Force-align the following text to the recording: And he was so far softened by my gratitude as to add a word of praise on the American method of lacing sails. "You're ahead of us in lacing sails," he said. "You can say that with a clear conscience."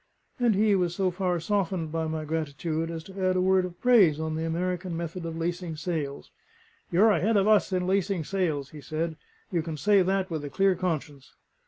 And 0.39 0.55
he 0.55 0.73
was 0.73 0.95
so 0.95 1.11
far 1.11 1.39
softened 1.39 1.91
by 1.91 2.07
my 2.07 2.25
gratitude 2.25 2.89
as 2.89 3.03
to 3.03 3.23
add 3.23 3.35
a 3.35 3.41
word 3.41 3.65
of 3.65 3.79
praise 3.79 4.19
on 4.19 4.33
the 4.33 4.47
American 4.47 4.97
method 4.97 5.27
of 5.27 5.37
lacing 5.37 5.75
sails. 5.75 6.31
"You're 6.91 7.11
ahead 7.11 7.37
of 7.37 7.47
us 7.47 7.71
in 7.71 7.85
lacing 7.85 8.23
sails," 8.23 8.71
he 8.71 8.81
said. 8.81 9.15
"You 9.51 9.61
can 9.61 9.77
say 9.77 10.01
that 10.01 10.31
with 10.31 10.43
a 10.43 10.49
clear 10.49 10.73
conscience." 10.73 11.35